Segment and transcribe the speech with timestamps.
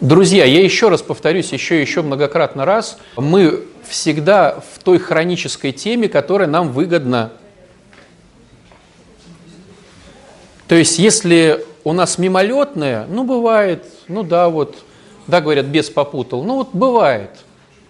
[0.00, 5.72] Друзья, я еще раз повторюсь, еще и еще многократно раз, мы всегда в той хронической
[5.72, 7.32] теме, которая нам выгодна.
[10.68, 14.74] То есть, если у нас мимолетное, ну, бывает, ну да, вот,
[15.26, 17.32] да, говорят, бес попутал, ну, вот бывает.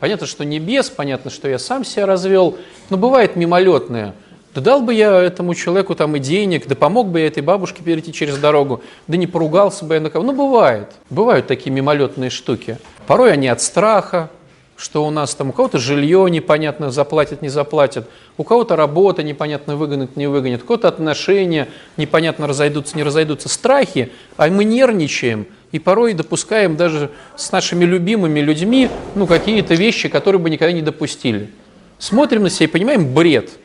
[0.01, 2.59] Понятно, что не бес, понятно, что я сам себя развел,
[2.89, 4.17] но бывает мимолетное–
[4.55, 7.83] да дал бы я этому человеку там и денег, да помог бы я этой бабушке
[7.85, 10.25] перейти через дорогу, да не поругался бы я на кого.
[10.25, 10.89] Ну, бывает.
[11.09, 12.79] Бывают такие мимолетные штуки.
[13.07, 14.29] Порой они от страха,
[14.77, 18.09] что у нас там у кого-то жилье непонятно заплатят, не заплатят,
[18.39, 23.49] у кого-то работа непонятно выгонят, не выгонят, у кого-то отношения непонятно разойдутся, не разойдутся.
[23.49, 30.09] Страхи, а мы нервничаем и порой допускаем даже с нашими любимыми людьми ну, какие-то вещи,
[30.09, 31.51] которые бы никогда не допустили.
[31.99, 33.51] Смотрим на себя и понимаем бред–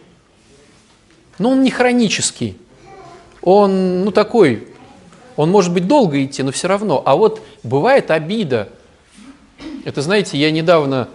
[1.39, 2.57] но он не хронический.
[3.41, 4.67] Он, ну, такой,
[5.35, 7.02] он может быть долго идти, но все равно.
[7.05, 8.70] А вот бывает обида.
[9.84, 11.09] Это, знаете, я недавно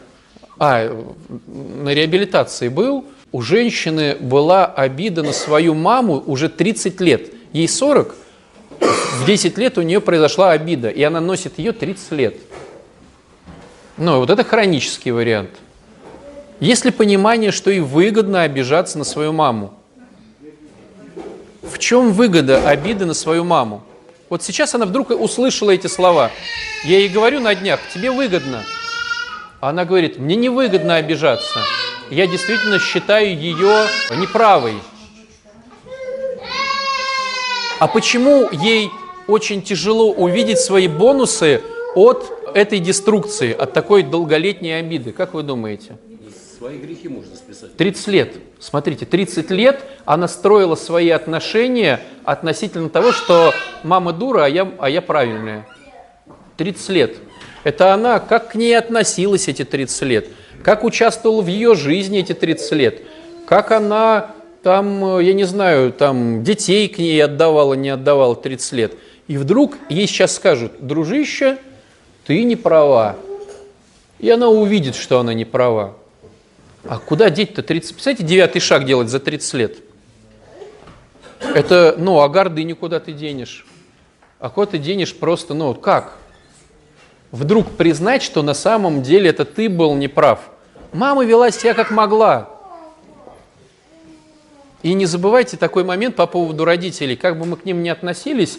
[0.59, 1.05] а,
[1.47, 7.33] на реабилитации был, у женщины была обида на свою маму уже 30 лет.
[7.53, 8.15] Ей 40,
[8.81, 12.37] в 10 лет у нее произошла обида, и она носит ее 30 лет.
[13.97, 15.51] Ну, вот это хронический вариант.
[16.59, 19.75] Есть ли понимание, что и выгодно обижаться на свою маму?
[21.81, 23.83] Чем выгода обиды на свою маму?
[24.29, 26.31] Вот сейчас она вдруг услышала эти слова.
[26.85, 28.63] Я ей говорю на днях, тебе выгодно.
[29.61, 31.61] Она говорит, мне не выгодно обижаться.
[32.11, 34.75] Я действительно считаю ее неправой.
[37.79, 38.91] А почему ей
[39.27, 41.63] очень тяжело увидеть свои бонусы
[41.95, 45.13] от этой деструкции, от такой долголетней обиды?
[45.13, 45.97] Как вы думаете?
[46.61, 47.75] Свои грехи можно списать.
[47.79, 48.35] 30 лет.
[48.59, 54.91] Смотрите, 30 лет она строила свои отношения относительно того, что мама дура, а я, а
[54.91, 55.67] я правильная.
[56.59, 57.17] 30 лет.
[57.65, 60.29] Это она, как к ней относилась эти 30 лет,
[60.63, 63.03] как участвовала в ее жизни эти 30 лет,
[63.47, 68.95] как она там, я не знаю, там детей к ней отдавала, не отдавала 30 лет.
[69.29, 71.57] И вдруг ей сейчас скажут, дружище,
[72.27, 73.17] ты не права.
[74.19, 75.97] И она увидит, что она не права.
[76.85, 77.93] А куда деть-то 30?
[77.93, 79.77] Представляете, девятый шаг делать за 30 лет?
[81.55, 83.67] Это, ну, а гордыню куда ты денешь?
[84.39, 86.17] А куда ты денешь просто, ну, как?
[87.33, 90.51] Вдруг признать, что на самом деле это ты был неправ.
[90.93, 92.51] Мама вела себя как могла.
[94.83, 97.15] И не забывайте такой момент по поводу родителей.
[97.15, 98.59] Как бы мы к ним ни относились,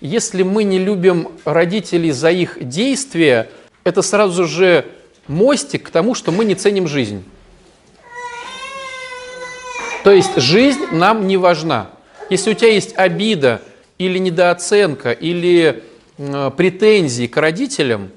[0.00, 3.48] если мы не любим родителей за их действия,
[3.84, 4.84] это сразу же
[5.28, 7.24] мостик к тому, что мы не ценим жизнь.
[10.04, 11.90] То есть жизнь нам не важна.
[12.28, 13.62] Если у тебя есть обида
[13.96, 15.82] или недооценка, или
[16.18, 18.10] э, претензии к родителям,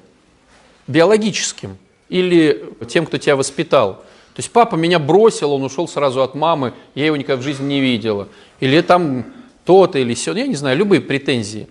[0.86, 1.78] биологическим,
[2.10, 6.74] или тем, кто тебя воспитал, то есть папа меня бросил, он ушел сразу от мамы,
[6.94, 8.28] я его никогда в жизни не видела.
[8.60, 9.24] Или там
[9.64, 11.68] то-то, или все, я не знаю, любые претензии.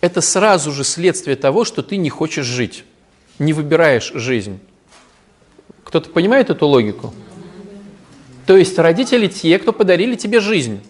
[0.00, 2.84] Это сразу же следствие того, что ты не хочешь жить,
[3.38, 4.58] не выбираешь жизнь.
[5.84, 7.12] Кто-то понимает эту логику?
[8.46, 10.80] То есть родители те, кто подарили тебе жизнь.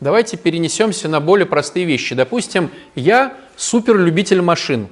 [0.00, 2.14] Давайте перенесемся на более простые вещи.
[2.14, 4.88] Допустим, я суперлюбитель машин,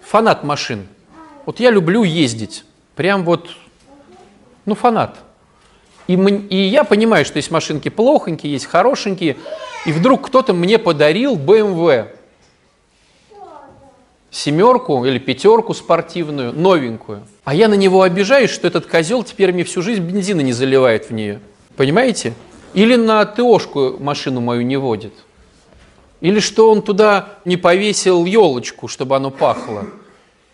[0.00, 0.86] фанат машин.
[1.44, 2.64] Вот я люблю ездить,
[2.96, 3.50] прям вот,
[4.64, 5.18] ну, фанат.
[6.06, 9.36] И, и я понимаю, что есть машинки плохонькие, есть хорошенькие,
[9.86, 12.08] и вдруг кто-то мне подарил BMW
[14.30, 17.26] семерку или пятерку спортивную, новенькую.
[17.50, 21.06] А я на него обижаюсь, что этот козел теперь мне всю жизнь бензина не заливает
[21.06, 21.40] в нее.
[21.76, 22.34] Понимаете?
[22.74, 25.12] Или на ТОшку машину мою не водит.
[26.20, 29.86] Или что он туда не повесил елочку, чтобы оно пахло.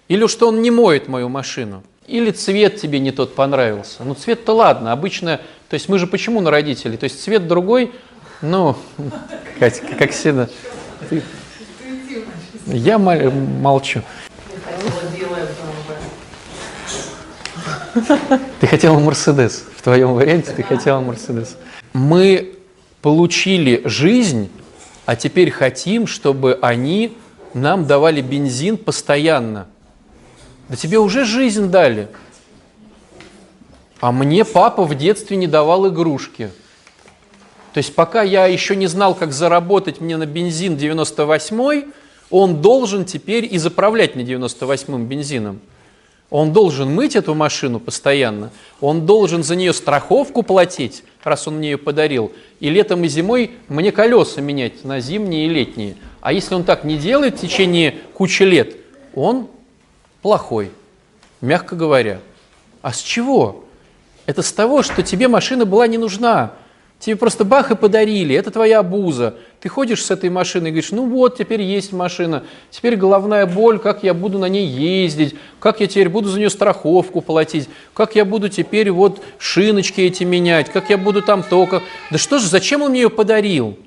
[0.08, 1.82] Или что он не моет мою машину.
[2.06, 4.02] Или цвет тебе не тот понравился.
[4.02, 5.42] Ну, цвет-то ладно, обычно...
[5.68, 6.96] То есть мы же почему на родителей?
[6.96, 7.92] То есть цвет другой,
[8.40, 8.74] ну,
[9.58, 10.48] Катя, как всегда.
[12.64, 14.00] Я молчу.
[18.60, 19.64] Ты хотела Мерседес.
[19.76, 21.56] В твоем варианте ты хотела Мерседес.
[21.92, 22.54] Мы
[23.02, 24.50] получили жизнь,
[25.04, 27.16] а теперь хотим, чтобы они
[27.54, 29.66] нам давали бензин постоянно.
[30.68, 32.08] Да тебе уже жизнь дали.
[34.00, 36.50] А мне папа в детстве не давал игрушки.
[37.72, 41.86] То есть пока я еще не знал, как заработать мне на бензин 98-й,
[42.30, 45.60] он должен теперь и заправлять мне 98-м бензином.
[46.28, 48.50] Он должен мыть эту машину постоянно,
[48.80, 53.52] он должен за нее страховку платить, раз он мне ее подарил, и летом и зимой
[53.68, 55.96] мне колеса менять на зимние и летние.
[56.20, 58.76] А если он так не делает в течение кучи лет,
[59.14, 59.46] он
[60.20, 60.72] плохой,
[61.40, 62.20] мягко говоря.
[62.82, 63.64] А с чего?
[64.26, 66.54] Это с того, что тебе машина была не нужна.
[66.98, 69.34] Тебе просто бах и подарили, это твоя обуза.
[69.60, 73.78] Ты ходишь с этой машиной и говоришь, ну вот, теперь есть машина, теперь головная боль,
[73.78, 78.16] как я буду на ней ездить, как я теперь буду за нее страховку платить, как
[78.16, 81.82] я буду теперь вот шиночки эти менять, как я буду там только...
[82.10, 83.78] Да что же, зачем он мне ее подарил?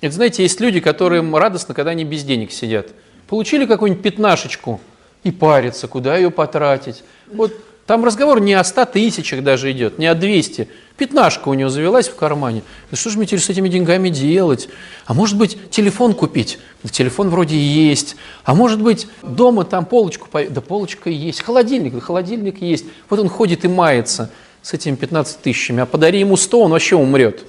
[0.00, 2.88] Это, знаете, есть люди, которым радостно, когда они без денег сидят.
[3.28, 4.80] Получили какую-нибудь пятнашечку
[5.24, 7.04] и парятся, куда ее потратить.
[7.32, 7.52] Вот
[7.86, 10.68] там разговор не о 100 тысячах даже идет, не о 200.
[10.96, 12.62] Пятнашка у него завелась в кармане.
[12.90, 14.68] Да что же мне теперь с этими деньгами делать?
[15.06, 16.58] А может быть, телефон купить?
[16.82, 18.16] Да телефон вроде есть.
[18.44, 20.28] А может быть, дома там полочку...
[20.48, 21.42] Да полочка есть.
[21.42, 22.86] Холодильник, да холодильник есть.
[23.10, 24.30] Вот он ходит и мается
[24.62, 25.82] с этими 15 тысячами.
[25.82, 27.44] А подари ему 100, он вообще умрет.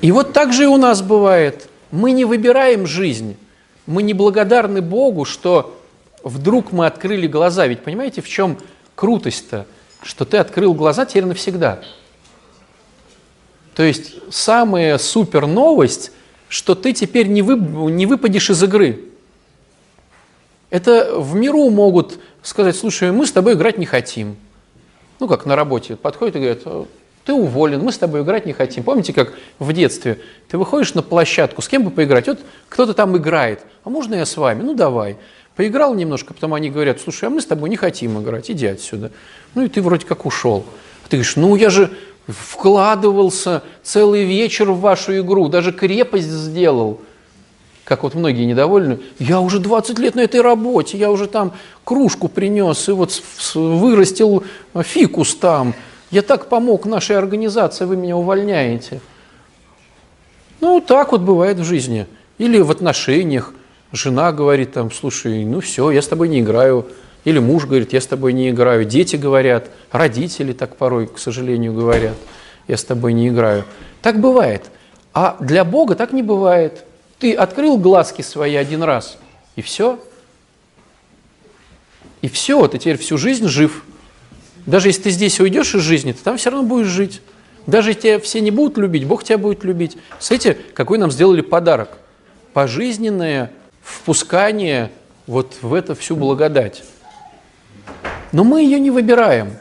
[0.00, 1.68] И вот так же и у нас бывает.
[1.92, 3.36] Мы не выбираем жизнь.
[3.86, 5.79] Мы не благодарны Богу, что
[6.22, 7.66] вдруг мы открыли глаза.
[7.66, 8.58] Ведь понимаете, в чем
[8.94, 9.66] крутость-то?
[10.02, 11.80] Что ты открыл глаза теперь навсегда.
[13.74, 16.12] То есть самая супер новость,
[16.48, 17.56] что ты теперь не, вы,
[17.90, 19.04] не выпадешь из игры.
[20.70, 24.36] Это в миру могут сказать, слушай, мы с тобой играть не хотим.
[25.18, 25.96] Ну, как на работе.
[25.96, 26.88] Подходят и говорят,
[27.24, 28.82] ты уволен, мы с тобой играть не хотим.
[28.84, 32.26] Помните, как в детстве ты выходишь на площадку, с кем бы поиграть?
[32.26, 33.60] Вот кто-то там играет,
[33.90, 34.62] а можно я с вами?
[34.62, 35.16] Ну, давай.
[35.56, 39.10] Поиграл немножко, потом они говорят, слушай, а мы с тобой не хотим играть, иди отсюда.
[39.56, 40.64] Ну и ты вроде как ушел.
[41.04, 41.90] А ты говоришь, ну я же
[42.28, 47.00] вкладывался целый вечер в вашу игру, даже крепость сделал.
[47.82, 51.52] Как вот многие недовольны, я уже 20 лет на этой работе, я уже там
[51.82, 53.20] кружку принес и вот
[53.54, 54.44] вырастил
[54.84, 55.74] фикус там.
[56.12, 59.00] Я так помог нашей организации, вы меня увольняете.
[60.60, 62.06] Ну, так вот бывает в жизни.
[62.38, 63.52] Или в отношениях.
[63.92, 66.86] Жена говорит там, слушай, ну все, я с тобой не играю.
[67.24, 68.84] Или муж говорит, я с тобой не играю.
[68.84, 72.16] Дети говорят, родители так порой, к сожалению, говорят,
[72.68, 73.64] я с тобой не играю.
[74.00, 74.70] Так бывает.
[75.12, 76.84] А для Бога так не бывает.
[77.18, 79.18] Ты открыл глазки свои один раз,
[79.56, 79.98] и все.
[82.22, 83.84] И все, ты теперь всю жизнь жив.
[84.66, 87.20] Даже если ты здесь уйдешь из жизни, ты там все равно будешь жить.
[87.66, 89.98] Даже тебя все не будут любить, Бог тебя будет любить.
[90.18, 91.98] Смотрите, какой нам сделали подарок.
[92.52, 93.52] Пожизненное
[93.90, 94.90] впускание
[95.26, 96.82] вот в это всю благодать.
[98.32, 99.52] Но мы ее не выбираем.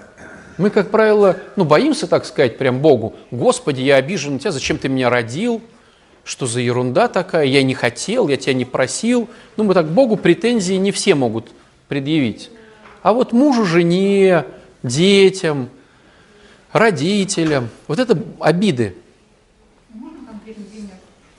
[0.58, 3.16] Мы, как правило, ну, боимся, так сказать, прям Богу.
[3.32, 5.62] Господи, я обижен на тебя, зачем ты меня родил?
[6.26, 7.46] Что за ерунда такая?
[7.46, 9.30] Я не хотел, я тебя не просил.
[9.58, 11.50] Ну, мы так Богу претензии не все могут
[11.88, 12.52] предъявить.
[13.02, 14.46] А вот мужу, жене,
[14.84, 15.70] детям,
[16.74, 18.96] родителям, вот это обиды.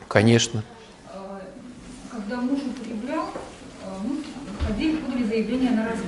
[0.09, 0.65] Конечно.
[2.11, 3.27] Когда муж употреблял,
[4.03, 4.17] мы
[4.67, 6.07] ходили, подали заявление на развод.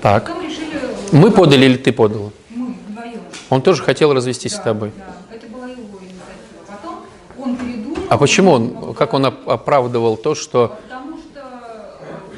[0.00, 0.26] Так.
[0.26, 0.78] Потом решили...
[1.12, 2.30] Мы подали или ты подала?
[2.50, 3.20] Мы вдвоем.
[3.50, 4.92] Он тоже хотел развестись Да, с тобой.
[4.96, 6.64] Да, это была его инициатива.
[6.66, 7.00] Потом
[7.38, 7.98] он передумал.
[8.08, 10.78] А почему он, как он оп- оправдывал то, что...
[10.88, 11.44] Потому что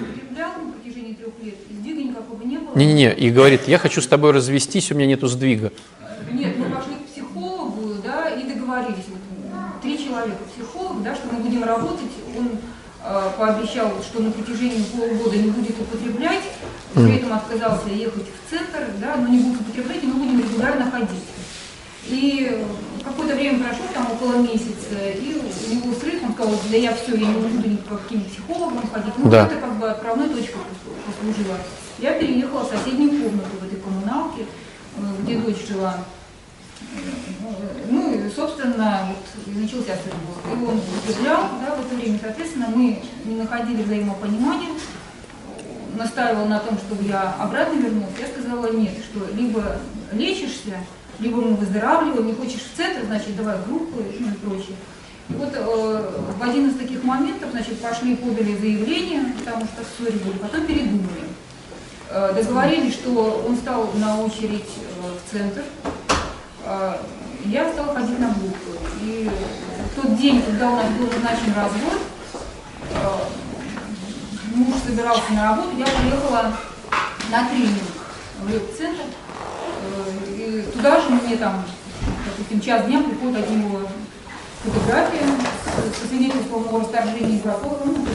[0.00, 2.76] употреблял на протяжении трех лет, и сдвига никакого не было.
[2.76, 5.72] Не-не-не, и говорит, я хочу с тобой развестись, у меня нету сдвига.
[6.32, 9.04] Нет, мы пошли к психологу, да, и договорились.
[9.82, 12.10] Три человека, психолог, да, что мы будем работать.
[12.38, 12.50] Он э,
[13.36, 16.42] пообещал, что на протяжении полугода не будет употреблять,
[16.94, 20.90] при этом отказался ехать в центр, да, но не будет употреблять, и мы будем регулярно
[20.90, 21.24] ходить.
[22.06, 22.64] И
[23.04, 27.14] какое-то время прошло, там около месяца, и у него срыв, он сказал, да я все,
[27.14, 29.14] я не буду ни по каким психологам ходить.
[29.18, 29.46] Ну, Да.
[29.46, 30.60] это как бы отправной точкой
[31.06, 31.56] послужило.
[31.98, 34.42] Я переехала в соседнюю комнату в этой коммуналке,
[34.96, 35.98] э, где дочь жила.
[37.90, 40.14] Ну, собственно, вот начался срыв.
[40.46, 44.70] И он употреблял, да, в это время, соответственно, мы не находили взаимопонимания,
[45.96, 48.14] настаивал на том, чтобы я обратно вернулась.
[48.18, 49.76] Я сказала нет, что либо
[50.12, 50.78] лечишься,
[51.20, 54.76] либо мы выздоравливаем, не хочешь в центр, значит, давай в группу ну, и прочее.
[55.30, 60.18] И вот э, в один из таких моментов, значит, пошли, подали заявление, потому что ссоры
[60.18, 61.24] были, потом передумали.
[62.10, 65.62] Э, договорились, что он стал на очередь э, в центр,
[67.46, 68.78] я стала ходить на группу.
[69.02, 69.30] И
[69.92, 72.00] в тот день, когда у нас был назначен развод,
[72.90, 76.56] э, муж собирался на работу, я приехала
[77.30, 77.82] на тренинг
[78.40, 79.04] в реп-центр.
[79.04, 81.64] Э, И туда же мне там,
[82.26, 83.80] допустим, час дня приходит один его
[84.62, 85.26] фотография
[86.00, 87.78] со свидетельством о расторжении браков.
[87.84, 88.06] Ну,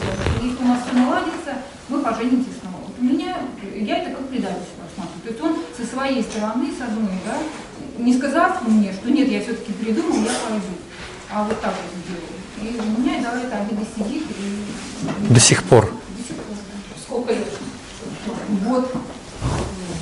[0.41, 1.57] если у нас все наладится,
[1.89, 2.81] мы поженимся снова.
[2.87, 3.37] Вот у меня,
[3.75, 5.21] я это как предательство рассматриваю.
[5.23, 7.37] То есть он со своей стороны, с одной, да,
[7.99, 10.65] не сказав мне, что нет, я все-таки придумал, я пойду.
[11.31, 12.39] А вот так вот сделал.
[12.61, 15.91] И у меня да, эта обида сидит, и До сих пор.
[17.01, 17.47] Сколько лет?
[18.65, 18.91] Вот.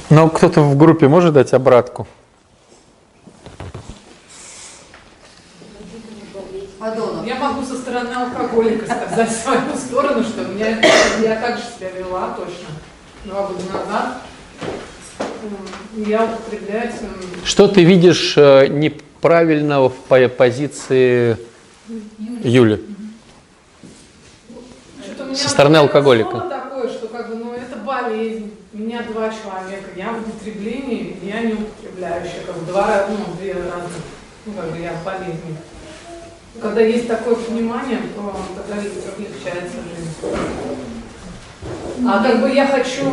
[0.09, 2.07] Но кто-то в группе может дать обратку?
[6.79, 7.25] Адонов.
[7.25, 10.79] Я могу со стороны алкоголика сказать свою сторону, что меня,
[11.21, 12.67] я так же себя вела точно
[13.25, 14.21] два года назад.
[15.95, 21.37] Я употребляю м, Что ты видишь э, неправильного в по- позиции
[22.43, 22.83] Юли?
[25.33, 26.39] Со стороны алкоголика.
[26.49, 28.51] такое, что как бы, ну, это болезнь.
[28.73, 29.89] У меня два человека.
[29.95, 32.41] Я в употреблении, я не употребляющая.
[32.45, 33.91] Как бы два, ну, две разных.
[34.45, 35.57] Ну, как бы я в болезни.
[36.61, 40.86] Когда есть такое понимание, то тогда облегчается жизнь.
[42.05, 43.05] А как бы я хочу,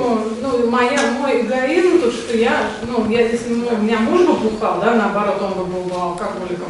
[0.43, 4.35] ну, моя, мой эгоизм, то, что я, ну, я, если ну, у меня муж бы
[4.35, 6.69] бухал, да, наоборот, он бы был бы алкоголиком,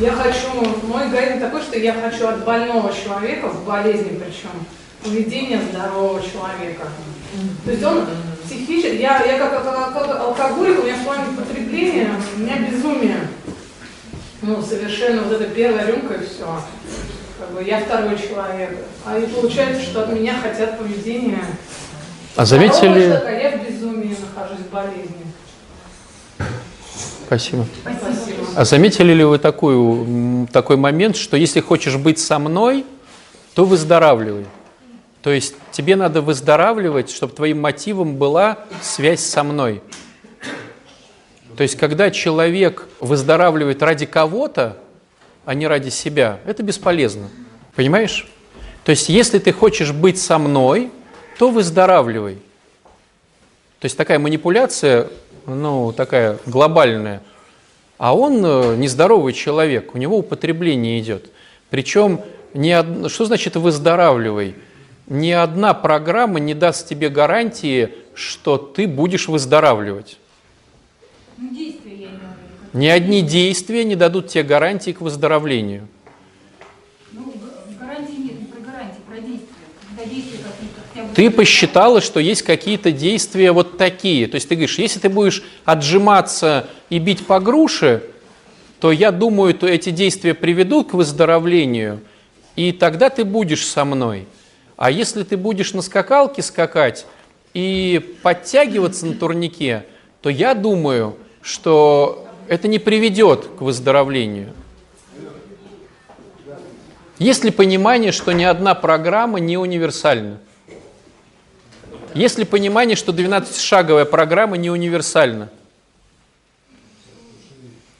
[0.00, 0.48] я хочу,
[0.86, 4.50] мой эгоизм такой, что я хочу от больного человека, в болезни причем,
[5.02, 6.86] поведение здорового человека.
[7.64, 8.06] То есть он
[8.44, 13.28] психически, я, я как, как- как алкоголик, у меня в плане потребления, у меня безумие.
[14.42, 16.46] Ну, совершенно вот эта первая рюмка и все.
[17.42, 18.70] Как бы я второй человек.
[19.04, 21.44] А и получается, что от меня хотят поведения.
[22.36, 22.78] А заметили...
[22.78, 25.26] человека, а я в безумии нахожусь, в болезни.
[27.26, 27.66] Спасибо.
[27.80, 28.46] Спасибо.
[28.54, 32.86] А заметили ли вы такую, такой момент, что если хочешь быть со мной,
[33.54, 34.46] то выздоравливай.
[35.22, 39.82] То есть тебе надо выздоравливать, чтобы твоим мотивом была связь со мной.
[41.56, 44.76] То есть когда человек выздоравливает ради кого-то,
[45.44, 47.28] а не ради себя, это бесполезно.
[47.74, 48.28] Понимаешь?
[48.84, 50.90] То есть если ты хочешь быть со мной,
[51.38, 52.36] то выздоравливай.
[53.78, 55.08] То есть такая манипуляция,
[55.46, 57.22] ну, такая глобальная.
[57.98, 61.30] А он э, нездоровый человек, у него употребление идет.
[61.70, 62.20] Причем,
[62.54, 64.56] не од- что значит выздоравливай?
[65.06, 70.18] Ни одна программа не даст тебе гарантии, что ты будешь выздоравливать.
[71.38, 72.54] Ну, действия я имею в виду.
[72.72, 75.88] Ни одни действия не дадут тебе гарантии к выздоровлению.
[77.12, 77.34] Ну,
[77.78, 79.48] гарантии нет, не про гарантии, про действия.
[79.88, 81.14] Когда действия какие-то.
[81.14, 84.26] Ты посчитала, что есть какие-то действия вот такие.
[84.26, 88.04] То есть ты говоришь, если ты будешь отжиматься и бить по груше,
[88.80, 92.00] то я думаю, то эти действия приведут к выздоровлению,
[92.56, 94.26] и тогда ты будешь со мной.
[94.76, 97.06] А если ты будешь на скакалке скакать
[97.54, 99.84] и подтягиваться на турнике,
[100.20, 104.52] то я думаю, что это не приведет к выздоровлению.
[107.18, 110.38] Есть ли понимание, что ни одна программа не универсальна?
[112.14, 115.48] Есть ли понимание, что 12-шаговая программа не универсальна?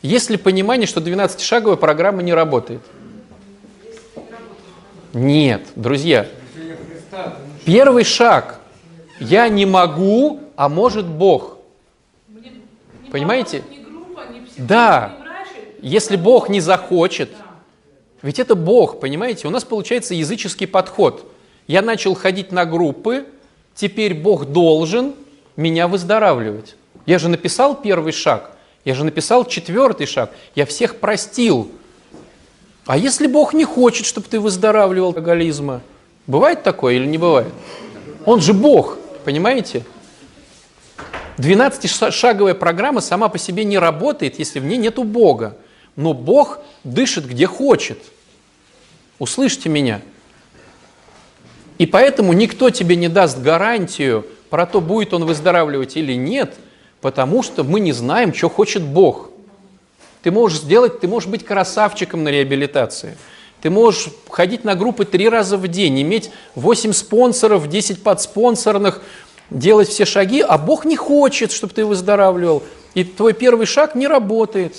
[0.02, 2.82] Есть ли понимание, что 12-шаговая программа не работает?
[5.12, 6.26] Нет, друзья.
[7.64, 8.58] Первый шаг.
[9.20, 11.58] Я не могу, а может Бог.
[13.12, 13.62] Понимаете?
[14.56, 15.16] Да.
[15.80, 17.30] Если Бог не захочет,
[18.23, 19.49] ведь это Бог, понимаете?
[19.49, 21.26] У нас получается языческий подход.
[21.66, 23.26] Я начал ходить на группы,
[23.75, 25.14] теперь Бог должен
[25.56, 26.76] меня выздоравливать.
[27.04, 28.52] Я же написал первый шаг,
[28.85, 31.71] я же написал четвертый шаг, я всех простил.
[32.87, 35.82] А если Бог не хочет, чтобы ты выздоравливал алкоголизма?
[36.26, 37.52] Бывает такое или не бывает?
[38.25, 39.85] Он же Бог, понимаете?
[41.38, 45.56] 12-шаговая программа сама по себе не работает, если в ней нету Бога.
[45.96, 47.98] Но Бог дышит где хочет.
[49.18, 50.00] Услышьте меня.
[51.78, 56.54] И поэтому никто тебе не даст гарантию про то, будет он выздоравливать или нет,
[57.00, 59.30] потому что мы не знаем, что хочет Бог.
[60.22, 63.16] Ты можешь сделать, ты можешь быть красавчиком на реабилитации.
[63.60, 69.02] Ты можешь ходить на группы три раза в день, иметь 8 спонсоров, 10 подспонсорных,
[69.59, 72.62] делать все шаги, а Бог не хочет, чтобы ты выздоравливал.
[72.94, 74.76] И твой первый шаг не работает,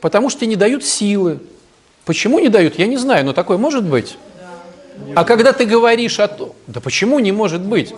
[0.00, 1.40] потому что тебе не дают силы.
[2.04, 4.18] Почему не дают, я не знаю, но такое может быть.
[5.16, 7.94] А когда ты говоришь о том, да почему не может быть?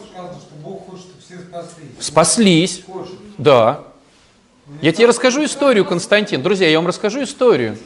[1.98, 2.82] спаслись.
[3.38, 3.84] Да.
[4.82, 6.42] Я тебе расскажу историю, Константин.
[6.42, 7.78] Друзья, я вам расскажу историю.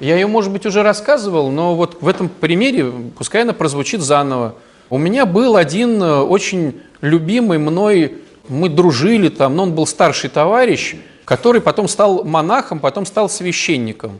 [0.00, 4.54] Я ее, может быть, уже рассказывал, но вот в этом примере, пускай она прозвучит заново.
[4.90, 8.18] У меня был один э, очень любимый мной,
[8.48, 14.18] мы дружили там, но он был старший товарищ, который потом стал монахом, потом стал священником,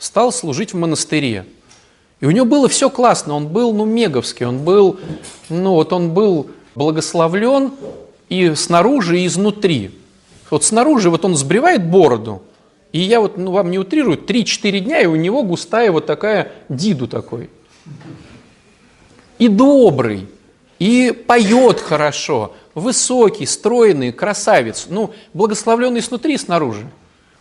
[0.00, 1.46] стал служить в монастыре.
[2.20, 4.98] И у него было все классно, он был, ну, меговский, он был,
[5.48, 7.70] ну, вот он был благословлен
[8.28, 9.92] и снаружи, и изнутри.
[10.50, 12.42] Вот снаружи вот он сбривает бороду,
[12.90, 16.50] и я вот, ну, вам не утрирую, 3-4 дня, и у него густая вот такая
[16.68, 17.50] диду такой.
[19.38, 20.28] И добрый,
[20.78, 26.86] и поет хорошо, высокий, стройный, красавец, ну, благословленный снутри и снаружи.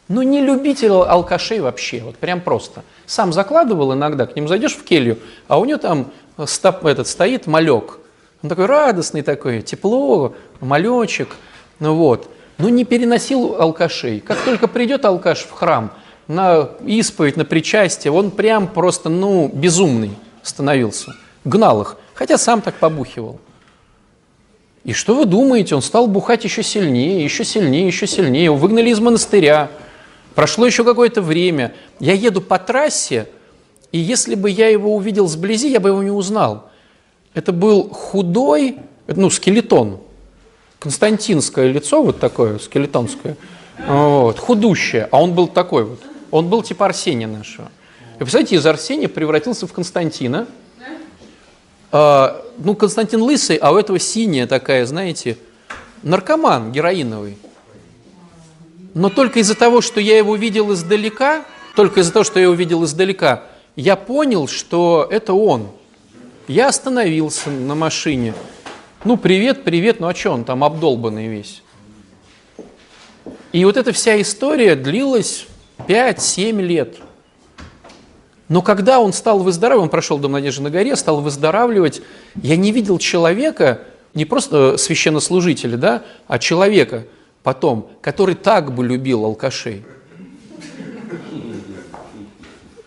[0.08, 2.84] Но не любитель алкашей вообще, вот прям просто.
[3.06, 6.12] Сам закладывал иногда, к ним зайдешь в келью, а у него там
[6.46, 8.00] стоп, этот, стоит малек.
[8.42, 11.36] Он такой радостный такой, тепло, малечек,
[11.80, 12.30] ну вот.
[12.58, 14.20] Но не переносил алкашей.
[14.20, 15.92] Как только придет алкаш в храм,
[16.27, 20.12] на исповедь, на причастие, он прям просто, ну, безумный
[20.42, 21.13] становился.
[21.48, 23.39] Гнал их, хотя сам так побухивал.
[24.84, 28.46] И что вы думаете, он стал бухать еще сильнее, еще сильнее, еще сильнее.
[28.46, 29.70] Его выгнали из монастыря.
[30.36, 31.74] Прошло еще какое-то время.
[32.00, 33.27] Я еду по трассе,
[33.92, 36.70] и если бы я его увидел сблизи, я бы его не узнал.
[37.34, 38.77] Это был худой,
[39.08, 40.00] ну, скелетон,
[40.80, 43.38] константинское лицо вот такое, скелетонское,
[43.88, 46.00] вот, худущее, а он был такой вот.
[46.30, 47.70] Он был типа Арсения нашего.
[48.16, 50.48] И представляете, из Арсения превратился в Константина.
[51.91, 55.38] А, ну, Константин лысый, а у этого синяя такая, знаете,
[56.03, 57.38] наркоман героиновый.
[58.94, 62.56] Но только из-за того, что я его видел издалека, только из-за того, что я его
[62.56, 63.44] видел издалека,
[63.75, 65.70] я понял, что это он.
[66.48, 68.34] Я остановился на машине.
[69.03, 71.62] Ну, привет, привет, ну а что он там обдолбанный весь?
[73.51, 75.46] И вот эта вся история длилась
[75.88, 76.98] 5-7 лет.
[78.50, 82.01] Но когда он стал выздоравливать, он прошел Дом Надежды на горе, стал выздоравливать,
[82.42, 83.82] я не видел человека,
[84.13, 87.06] не просто священнослужителя, да, а человека
[87.44, 89.84] потом, который так бы любил алкашей.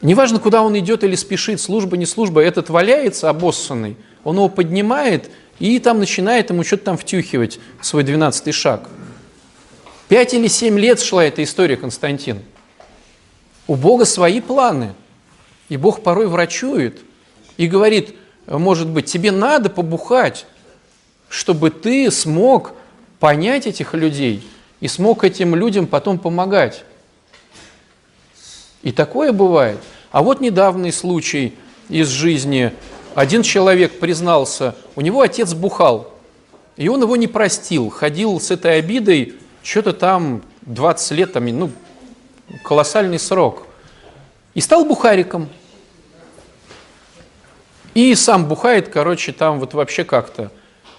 [0.01, 5.31] Неважно, куда он идет или спешит, служба, не служба, этот валяется обоссанный, он его поднимает
[5.59, 8.89] и там начинает ему что-то там втюхивать, свой двенадцатый шаг.
[10.09, 12.41] Пять или семь лет шла эта история, Константин.
[13.67, 14.95] У Бога свои планы.
[15.71, 17.01] И Бог порой врачует
[17.57, 18.15] и говорит,
[18.47, 20.45] может быть, тебе надо побухать,
[21.31, 22.73] чтобы ты смог
[23.21, 24.47] понять этих людей
[24.81, 26.85] и смог этим людям потом помогать.
[28.83, 29.79] И такое бывает.
[30.11, 31.55] А вот недавний случай
[31.89, 32.73] из жизни.
[33.15, 36.13] Один человек признался, у него отец бухал,
[36.77, 41.71] и он его не простил, ходил с этой обидой что-то там 20 лет, там, ну,
[42.65, 43.67] колоссальный срок.
[44.55, 45.49] И стал бухариком.
[47.95, 50.51] И сам бухает, короче, там вот вообще как-то.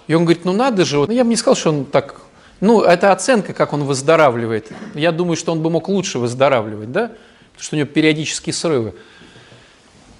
[0.06, 2.16] И он говорит, ну надо же, ну, я бы не сказал, что он так,
[2.60, 4.70] ну это оценка, как он выздоравливает.
[4.94, 7.12] Я думаю, что он бы мог лучше выздоравливать, да,
[7.52, 8.94] потому что у него периодические срывы.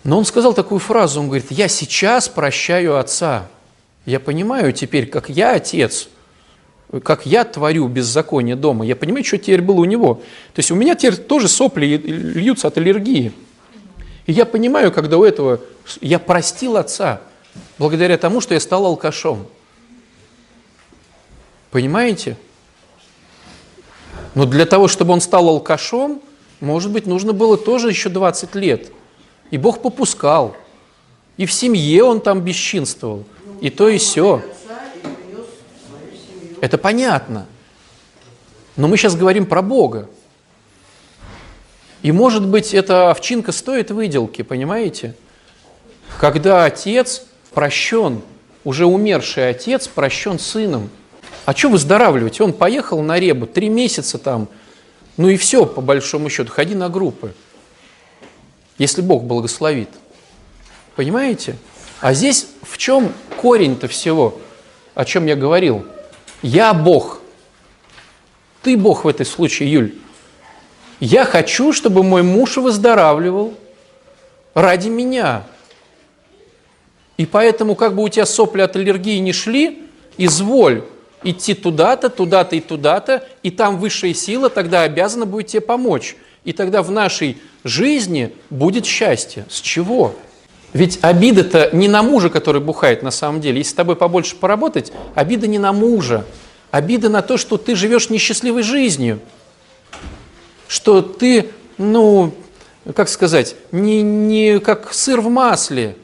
[0.05, 3.49] Но он сказал такую фразу, он говорит, я сейчас прощаю отца.
[4.05, 6.09] Я понимаю теперь, как я отец–
[7.01, 10.17] как я творю беззаконие дома, я понимаю, что теперь было у него.
[10.53, 13.33] То есть у меня теперь тоже сопли льются от аллергии.
[14.33, 15.61] И я понимаю, когда у этого,
[16.01, 17.21] я простил отца,
[17.79, 19.47] благодаря тому, что я стал алкашом.
[21.71, 22.39] Понимаете?
[24.35, 26.23] Но для того, чтобы он стал алкашом,
[26.61, 28.91] может быть, нужно было тоже еще 20 лет.
[29.51, 30.57] И Бог попускал.
[31.37, 33.27] И в семье он там бесчинствовал.
[33.61, 34.43] И то, и все.
[36.63, 37.47] Это понятно.
[38.77, 40.09] Но мы сейчас говорим про Бога.
[42.03, 45.15] И может быть, эта овчинка стоит выделки, понимаете?
[46.19, 48.23] Когда отец прощен,
[48.65, 50.91] уже умерший отец прощен сыном.
[51.45, 52.41] А что выздоравливать?
[52.41, 54.49] Он поехал на ребу, три месяца там,
[55.17, 57.35] ну и все, по большому счету, ходи на группы,
[58.79, 59.89] если Бог благословит.
[60.97, 61.57] Понимаете?
[62.01, 64.41] А здесь в чем корень-то всего,
[64.95, 65.87] о чем я говорил?
[66.43, 67.21] Я Бог.
[68.63, 69.95] Ты Бог в этой случае, Юль.
[71.05, 73.55] Я хочу, чтобы мой муж выздоравливал
[74.55, 75.43] ради меня.
[77.17, 79.83] И поэтому, как бы у тебя сопли от аллергии не шли,
[80.17, 80.85] изволь
[81.25, 86.15] идти туда-то, туда-то и туда-то, и там высшая сила тогда обязана будет тебе помочь.
[86.45, 89.45] И тогда в нашей жизни будет счастье.
[89.51, 90.15] С чего?
[90.73, 93.59] Ведь обида-то не на мужа, который бухает на самом деле.
[93.59, 96.25] Если с тобой побольше поработать, обида не на мужа.
[96.71, 99.19] Обида на то, что ты живешь несчастливой жизнью.
[100.73, 102.33] Что ты, ну,
[102.97, 105.97] как сказать, не, не как сыр в масле.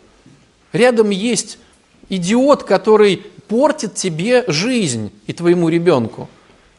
[0.75, 1.57] Рядом есть
[2.11, 6.29] идиот, который портит тебе жизнь и твоему ребенку.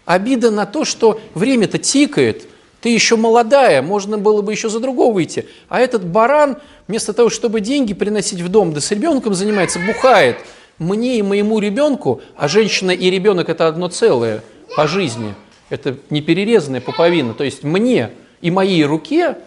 [0.06, 2.43] Обида на то, что время-то тикает,
[2.80, 5.47] ты еще молодая, можно было бы еще за другого выйти.
[5.67, 10.38] А этот баран, вместо того, чтобы деньги приносить в дом, да с ребенком занимается, бухает.
[10.78, 14.43] Мне и моему ребенку, а женщина и ребенок это одно целое
[14.75, 15.34] по жизни,
[15.69, 17.34] это неперерезанная пуповина.
[17.34, 19.38] То есть мне и моей руке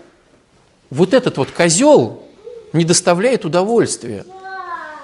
[0.90, 2.22] вот этот вот козел
[2.72, 4.24] не доставляет удовольствия.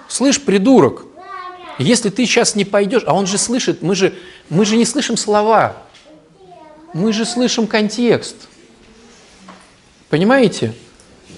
[0.09, 1.05] Слышь, придурок,
[1.79, 4.15] если ты сейчас не пойдешь, а он же слышит, мы же,
[4.49, 5.77] мы же не слышим слова,
[6.93, 8.37] мы же слышим контекст.
[10.09, 10.75] Понимаете?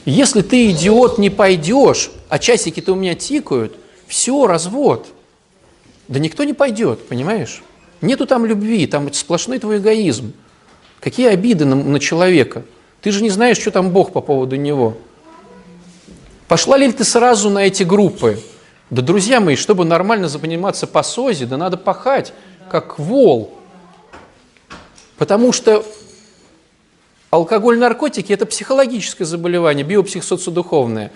[0.04, 5.08] Если ты, идиот, не пойдешь, а часики-то у меня тикают, все, развод.
[6.08, 7.62] Да никто не пойдет, понимаешь?
[8.00, 10.32] Нету там любви, там сплошной твой эгоизм.
[11.00, 12.64] Какие обиды на, на человека?
[13.00, 14.96] Ты же не знаешь, что там Бог по поводу него.
[16.48, 18.40] Пошла ли ты сразу на эти группы?
[18.90, 22.32] Да, друзья мои, чтобы нормально заниматься по СОЗе, да надо пахать,
[22.70, 23.54] как вол.
[25.16, 25.84] Потому что
[27.30, 31.12] алкоголь, наркотики– это психологическое заболевание, биопсихосоциодуховное.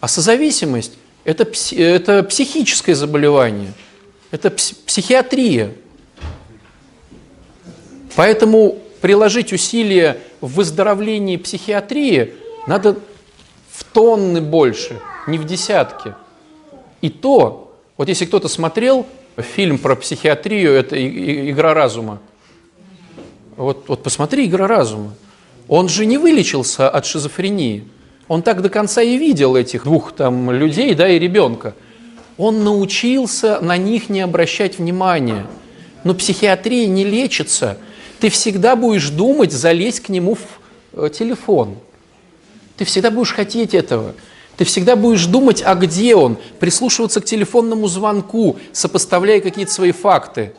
[0.00, 0.94] А созависимость–
[1.24, 3.72] это, это психическое заболевание,
[4.30, 5.72] это психиатрия.
[8.18, 12.34] Поэтому приложить усилия в выздоровлении психиатрии
[12.66, 12.96] надо
[13.70, 16.16] в тонны больше, не в десятки.
[17.00, 22.18] И то, вот если кто-то смотрел фильм про психиатрию, это «Игра разума»,
[23.56, 25.14] вот, вот посмотри «Игра разума»,
[25.68, 27.86] он же не вылечился от шизофрении.
[28.26, 31.72] Он так до конца и видел этих двух там людей, да, и ребенка.
[32.36, 35.46] Он научился на них не обращать внимания.
[36.02, 37.78] Но психиатрия не лечится–
[38.20, 40.40] ты всегда будешь думать залезть к нему в
[40.92, 41.76] э, телефон.
[42.76, 44.14] Ты всегда будешь хотеть этого.
[44.56, 50.52] Ты всегда будешь думать, а где он, прислушиваться к телефонному звонку, сопоставляя какие-то свои факты,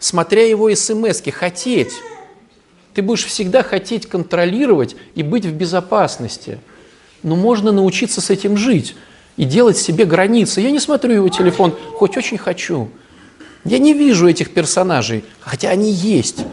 [0.00, 1.92] смотря его смс хотеть.
[2.94, 6.58] Ты будешь всегда хотеть контролировать и быть в безопасности.
[7.22, 8.96] Но можно научиться с этим жить
[9.36, 10.60] и делать себе границы.
[10.60, 12.88] Я не смотрю его телефон, хоть очень хочу.
[13.64, 16.44] Я не вижу этих персонажей, хотя они есть.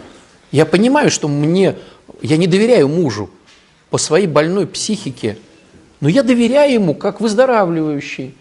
[0.52, 1.76] Я понимаю, что мне,
[2.22, 3.30] я не доверяю мужу
[3.90, 5.38] по своей больной психике,
[6.02, 8.36] но я доверяю ему как выздоравливающий.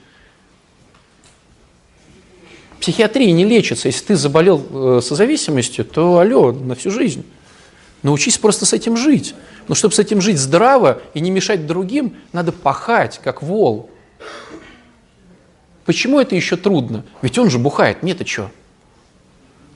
[2.80, 3.88] Психиатрия не лечится.
[3.88, 7.24] Если ты заболел э, созависимостью, то алло, на всю жизнь.
[8.02, 9.34] Научись просто с этим жить.
[9.68, 13.88] Но чтобы с этим жить здраво и не мешать другим, надо пахать, как вол.
[15.86, 17.04] Почему это еще трудно?
[17.22, 18.50] Ведь он же бухает, мне-то что?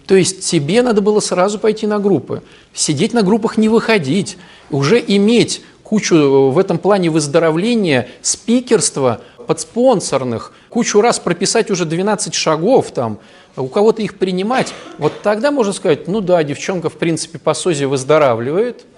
[0.08, 2.42] То есть тебе надо было сразу пойти на группы,
[2.72, 4.38] сидеть на группах, не выходить,
[4.70, 12.32] уже иметь кучу э, в этом плане выздоровления, спикерства, подспонсорных, кучу раз прописать уже 12
[12.32, 13.18] шагов там,
[13.54, 17.86] у кого-то их принимать, вот тогда можно сказать, ну да, девчонка в принципе по СОЗе
[17.86, 18.86] выздоравливает–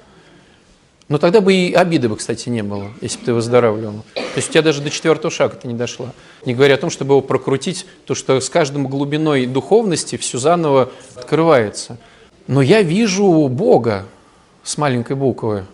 [1.10, 4.04] но тогда бы и обиды бы, кстати, не было, если бы ты выздоравливал.
[4.14, 6.12] То есть у тебя даже до четвертого шага ты не дошла.
[6.46, 10.92] Не говоря о том, чтобы его прокрутить, то что с каждым глубиной духовности все заново
[11.16, 11.98] открывается.
[12.46, 14.06] Но я вижу Бога
[14.62, 15.66] с маленькой буквы,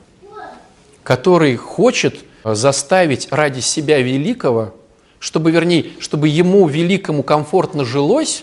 [1.03, 4.75] который хочет заставить ради себя великого,
[5.18, 8.42] чтобы, вернее, чтобы ему великому комфортно жилось,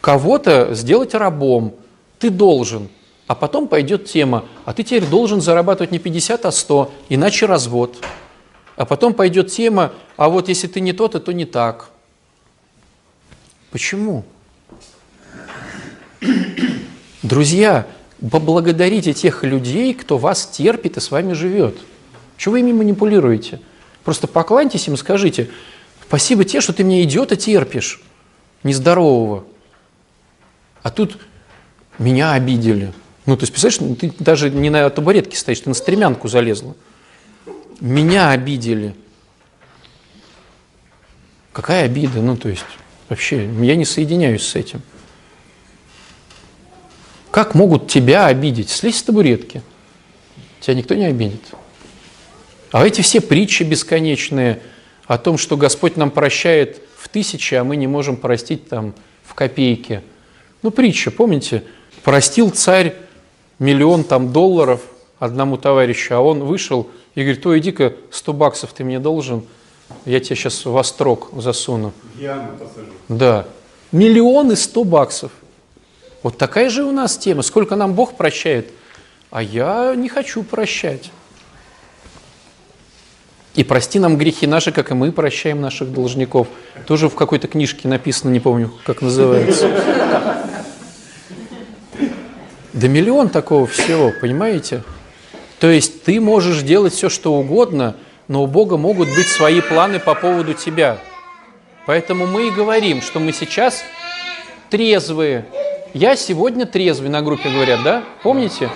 [0.00, 1.74] кого-то сделать рабом.
[2.20, 2.90] Ты должен–
[3.28, 8.02] а потом пойдет тема, а ты теперь должен зарабатывать не 50, а 100, иначе развод.
[8.74, 11.90] А потом пойдет тема, а вот если ты не тот, то не так.
[13.70, 14.24] Почему?
[17.22, 17.86] Друзья,
[18.30, 21.76] поблагодарите тех людей, кто вас терпит и с вами живет.
[22.38, 23.60] Чего вы ими манипулируете?
[24.04, 25.50] Просто поклоньтесь им и скажите,
[26.06, 28.00] спасибо тебе, что ты меня идиота терпишь,
[28.62, 29.44] нездорового.
[30.82, 31.18] А тут
[31.98, 32.94] меня обидели.
[33.28, 36.74] Ну, то есть, представляешь, ты даже не на табуретке стоишь, ты на стремянку залезла.
[37.78, 38.94] Меня обидели.
[41.52, 42.22] Какая обида?
[42.22, 42.64] Ну, то есть,
[43.10, 44.80] вообще, я не соединяюсь с этим.
[47.30, 48.70] Как могут тебя обидеть?
[48.70, 49.60] Слезь с табуретки.
[50.60, 51.42] Тебя никто не обидит.
[52.72, 54.62] А эти все притчи бесконечные
[55.06, 59.34] о том, что Господь нам прощает в тысячи, а мы не можем простить там в
[59.34, 60.00] копейки.
[60.62, 61.62] Ну, притча, помните?
[62.02, 62.94] Простил царь
[63.58, 64.80] миллион там долларов
[65.18, 69.44] одному товарищу, а он вышел и говорит, ой, иди-ка, 100 баксов ты мне должен,
[70.04, 71.92] я тебе сейчас в острог засуну.
[72.58, 72.92] Посажу.
[73.08, 73.46] Да.
[73.90, 75.32] Миллион и 100 баксов.
[76.22, 77.42] Вот такая же у нас тема.
[77.42, 78.70] Сколько нам Бог прощает,
[79.30, 81.10] а я не хочу прощать.
[83.54, 86.46] И прости нам грехи наши, как и мы прощаем наших должников.
[86.86, 89.68] Тоже в какой-то книжке написано, не помню, как называется.
[92.78, 94.84] Да миллион такого всего, понимаете?
[95.58, 97.96] То есть ты можешь делать все, что угодно,
[98.28, 100.98] но у Бога могут быть свои планы по поводу тебя.
[101.86, 103.82] Поэтому мы и говорим, что мы сейчас
[104.70, 105.44] трезвые.
[105.92, 108.04] Я сегодня трезвый, на группе говорят, да?
[108.22, 108.70] Помните?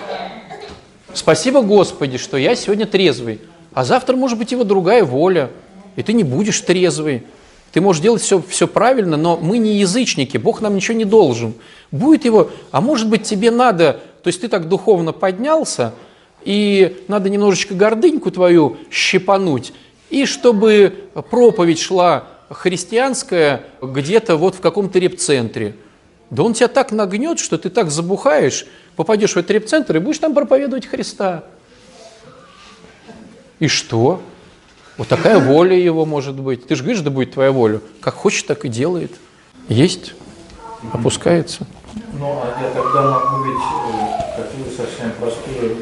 [1.13, 3.39] Спасибо Господи, что я сегодня трезвый.
[3.73, 5.49] А завтра может быть его другая воля,
[5.95, 7.23] и ты не будешь трезвый.
[7.73, 11.55] Ты можешь делать все, все правильно, но мы не язычники, Бог нам ничего не должен.
[11.91, 15.93] Будет его, а может быть тебе надо, то есть ты так духовно поднялся,
[16.43, 19.73] и надо немножечко гордыньку твою щипануть,
[20.11, 25.75] и чтобы проповедь шла христианская где-то вот в каком-то репцентре.
[26.29, 30.19] Да он тебя так нагнет, что ты так забухаешь, попадешь в этот репцентр и будешь
[30.19, 31.43] там проповедовать Христа.
[33.59, 34.21] И что?
[34.97, 36.67] Вот такая воля его может быть.
[36.67, 37.81] Ты же говоришь, да будет твоя воля.
[37.99, 39.11] Как хочет, так и делает.
[39.67, 40.13] Есть,
[40.91, 41.65] опускается.
[42.19, 45.77] Ну, а я тогда могу ведь э, такую совсем простую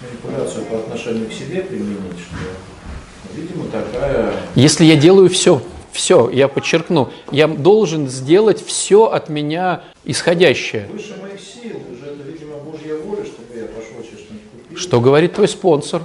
[0.00, 4.32] манипуляцию по отношению к себе применить, что, видимо, такая...
[4.54, 5.60] Если я делаю все,
[5.92, 10.88] все, я подчеркну, я должен сделать все от меня исходящее.
[10.92, 14.78] Выше моих сил, уже это, видимо, Божья воля, чтобы я пошел что-нибудь купил.
[14.78, 16.02] Что говорит твой спонсор?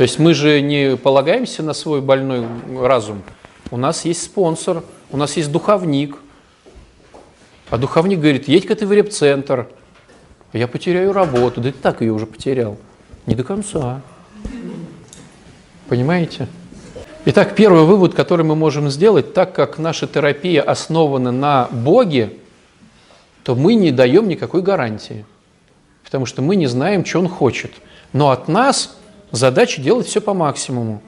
[0.00, 3.22] То есть мы же не полагаемся на свой больной разум.
[3.70, 6.16] У нас есть спонсор, у нас есть духовник.
[7.68, 9.68] А духовник говорит, едь-ка ты в репцентр.
[10.54, 11.60] Я потеряю работу.
[11.60, 12.78] Да ты так ее уже потерял.
[13.26, 14.00] Не до конца.
[15.86, 16.48] Понимаете?
[17.26, 22.32] Итак, первый вывод, который мы можем сделать, так как наша терапия основана на Боге,
[23.42, 25.26] то мы не даем никакой гарантии,
[26.04, 27.72] потому что мы не знаем, что Он хочет.
[28.14, 28.96] Но от нас
[29.32, 31.02] задача делать все по максимуму.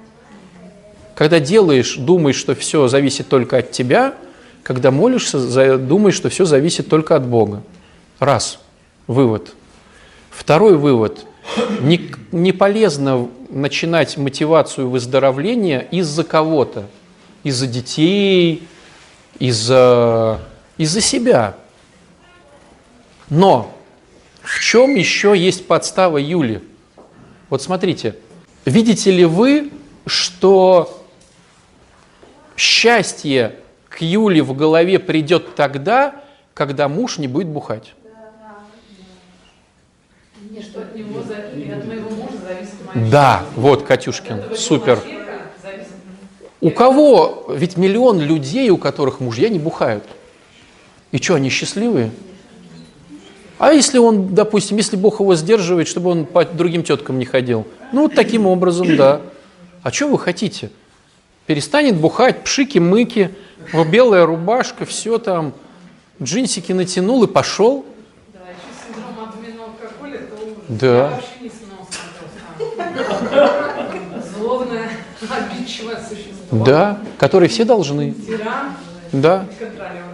[1.15, 4.15] Когда делаешь, думаешь, что все зависит только от тебя,
[4.63, 7.63] когда молишься, думаешь, что все зависит только от Бога.
[8.19, 8.61] Раз.
[9.07, 9.55] Вывод.
[10.31, 11.27] Второй вывод.
[11.81, 16.87] Не, не полезно начинать мотивацию выздоровления из-за кого-то,
[17.43, 18.67] из-за детей,
[19.39, 20.41] из-за
[20.79, 21.57] из себя.
[23.29, 23.73] Но
[24.43, 26.63] в чем еще есть подстава Юли?
[27.53, 28.17] Вот смотрите,
[28.65, 29.73] видите ли вы,
[30.07, 31.05] что
[32.57, 33.57] счастье
[33.91, 36.15] к Юле в голове придет тогда,
[36.55, 37.93] когда муж не будет бухать?
[40.49, 44.99] Не, что от него, за- и от моего мужа зависит моя Да, вот, Катюшкин, супер.
[46.63, 47.49] У кого?
[47.55, 50.05] Ведь миллион людей, у которых мужья не бухают.
[51.11, 52.13] И что, они счастливые?
[53.63, 57.65] А если он, допустим, если Бог его сдерживает, чтобы он по другим теткам не ходил?
[57.93, 59.21] Ну, вот таким образом, да.
[59.85, 60.73] А что вы хотите?
[61.47, 63.31] Перестанет бухать, пшики-мыки,
[63.87, 65.53] белая рубашка, все там,
[66.21, 67.87] джинсики натянул и пошел.
[68.33, 70.57] Да, еще синдром отмены алкоголя, это ужас.
[70.69, 70.87] Да.
[70.89, 74.29] Я вообще не сносно просто.
[74.41, 76.65] Злобное, обидчивое существо.
[76.65, 78.11] Да, которые все должны.
[78.11, 78.73] Тиран
[79.13, 79.47] Да.
[79.57, 80.12] контролер.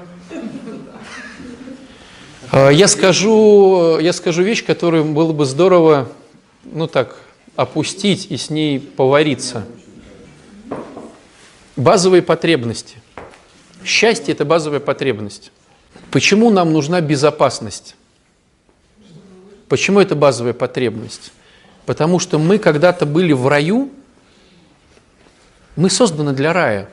[2.50, 6.08] А, Я скажу, я скажу вещь, которую было бы здорово,
[6.64, 7.18] ну так,
[7.56, 9.66] опустить и с ней повариться.
[11.76, 12.96] Базовые потребности.
[13.84, 15.52] Счастье– это базовая потребность.
[16.10, 17.96] Почему нам нужна безопасность?
[19.68, 21.32] Почему это базовая потребность?
[21.84, 23.90] Потому что мы когда-то были в раю,
[25.76, 26.88] мы созданы для рая.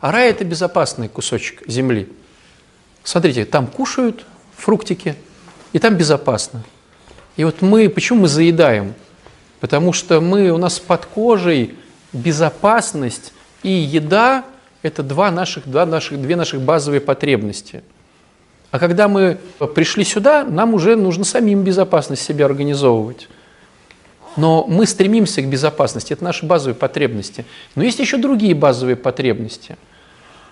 [0.00, 2.08] А рай– это безопасный кусочек земли.
[3.04, 4.26] Смотрите, там кушают
[4.60, 5.16] фруктики,
[5.72, 6.62] и там безопасно.
[7.36, 8.94] И вот мы, почему мы заедаем?
[9.60, 11.74] Потому что мы, у нас под кожей
[12.12, 14.44] безопасность и еда–
[14.82, 17.82] это два наших, два наших, две наших базовые потребности.
[18.70, 19.38] А когда мы
[19.74, 23.28] пришли сюда, нам уже нужно самим безопасность себе организовывать.
[24.36, 27.44] Но мы стремимся к безопасности, это наши базовые потребности.
[27.74, 29.76] Но есть еще другие базовые потребности.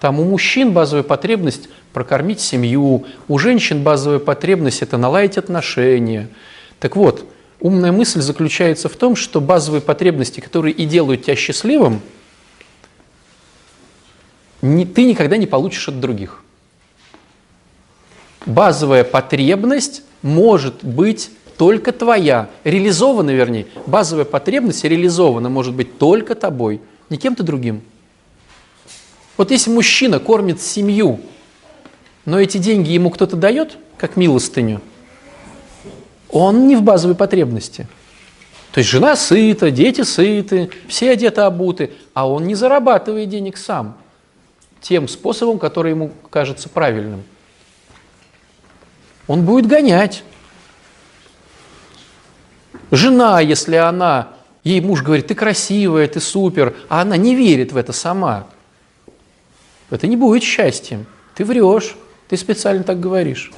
[0.00, 6.28] Там у мужчин базовая потребность– прокормить семью, у женщин базовая потребность– это наладить отношения.
[6.78, 7.28] Так вот,
[7.60, 12.00] умная мысль заключается в том, что базовые потребности, которые и делают тебя счастливым,
[14.62, 16.44] ни- ты никогда не получишь от других.
[18.46, 26.80] Базовая потребность может быть только твоя, реализована, вернее, базовая потребность реализована может быть только тобой,
[27.10, 27.82] не кем-то другим.
[29.38, 31.20] Вот если мужчина кормит семью,
[32.26, 34.82] но эти деньги ему кто-то дает, как милостыню,
[36.28, 37.86] он не в базовой потребности.
[38.72, 43.96] То есть жена сыта, дети сыты, все одеты, обуты, а он не зарабатывает денег сам
[44.80, 47.22] тем способом, который ему кажется правильным.
[49.26, 50.22] Он будет гонять.
[52.90, 54.28] Жена, если она,
[54.64, 58.46] ей муж говорит, ты красивая, ты супер, а она не верит в это сама,
[59.90, 61.06] это не будет счастьем.
[61.34, 61.96] Ты врешь,
[62.28, 63.52] ты специально так говоришь.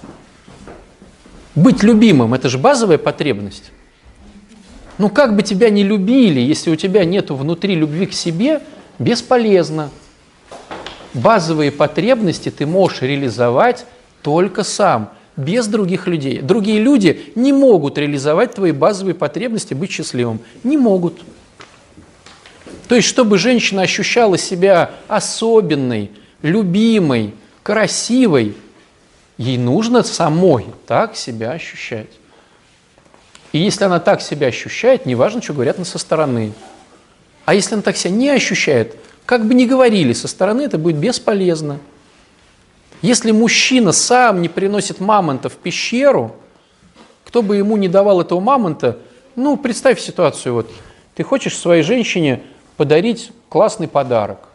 [1.54, 3.72] Быть любимым– это же базовая потребность.
[4.98, 8.60] Ну как бы тебя не любили, если у тебя нет внутри любви к себе,
[8.98, 9.90] бесполезно.
[11.14, 13.86] базовые потребности ты можешь реализовать
[14.22, 16.40] только сам, без других людей.
[16.40, 20.40] Другие люди не могут реализовать твои базовые потребности, быть счастливым.
[20.62, 21.20] Не могут.
[22.88, 26.10] То есть, чтобы женщина ощущала себя особенной,
[26.42, 28.56] любимой, красивой,
[29.38, 32.10] ей нужно самой так себя ощущать.
[33.52, 36.52] И если она так себя ощущает, неважно, что говорят на со стороны.
[37.44, 40.96] А если она так себя не ощущает, как бы ни говорили со стороны, это будет
[40.96, 41.78] бесполезно.
[43.02, 46.36] Если мужчина сам не приносит мамонта в пещеру,
[47.24, 48.98] кто бы ему не давал этого мамонта,
[49.36, 50.70] ну, представь ситуацию, вот,
[51.14, 52.42] ты хочешь своей женщине
[52.76, 54.49] подарить классный подарок,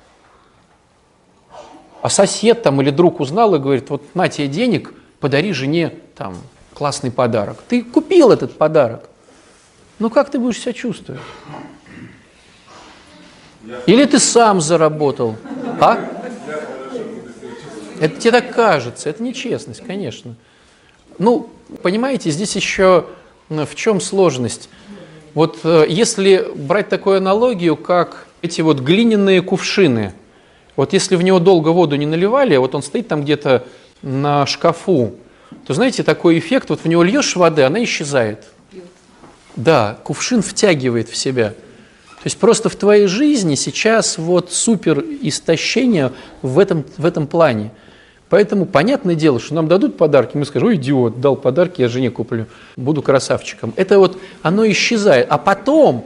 [2.05, 6.37] а сосед там или друг узнал и говорит, вот на тебе денег, подари жене там
[6.75, 7.63] классный подарок.
[7.67, 9.09] Ты купил этот подарок.
[9.97, 11.19] Ну как ты будешь себя чувствовать?
[13.87, 15.35] Или ты сам заработал?
[15.81, 15.97] А?
[17.99, 20.35] Это тебе так кажется, это нечестность, конечно.
[21.17, 21.49] Ну,
[21.81, 23.07] понимаете, здесь еще
[23.49, 24.69] в чем сложность?
[25.33, 30.13] Вот э, если брать такую аналогию, как эти вот глиняные кувшины,
[30.75, 33.65] вот если в него долго воду не наливали, вот он стоит там где-то
[34.01, 35.15] на шкафу,
[35.65, 38.45] то знаете, такой эффект, вот в него льешь воды, она исчезает.
[39.55, 41.49] Да, кувшин втягивает в себя.
[41.49, 46.11] То есть просто в твоей жизни сейчас вот супер истощение
[46.41, 47.71] в этом, в этом плане.
[48.29, 52.09] Поэтому понятное дело, что нам дадут подарки, мы скажем, ой, идиот, дал подарки, я жене
[52.09, 53.73] куплю, буду красавчиком.
[53.75, 55.27] Это вот, оно исчезает.
[55.29, 56.05] А потом,